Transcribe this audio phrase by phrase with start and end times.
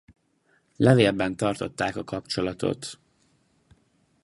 [0.77, 2.99] Levélben tartották a kapcsolatot.